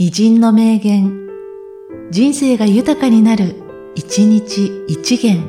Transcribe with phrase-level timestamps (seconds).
[0.00, 1.26] 偉人の名言、
[2.12, 3.56] 人生が豊かになる、
[3.96, 5.42] 一日一元。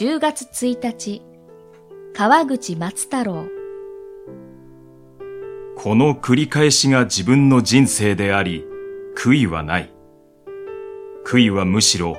[0.00, 1.20] 10月1日、
[2.14, 3.44] 川口松太郎。
[5.76, 8.64] この繰り返しが自分の人生であり、
[9.14, 9.92] 悔いはない。
[11.26, 12.16] 悔いはむしろ、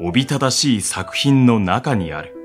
[0.00, 2.43] おびただしい作品の中にある。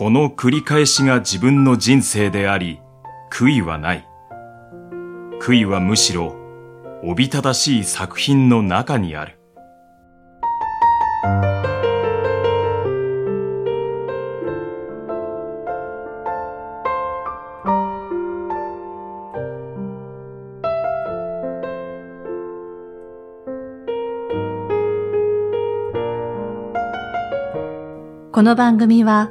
[0.00, 2.80] この繰り返しが自分の人生であり、
[3.30, 4.08] 悔いはない。
[5.42, 6.36] 悔いはむしろ、
[7.04, 9.38] おびただしい作品の中にある。
[28.32, 29.30] この番組は、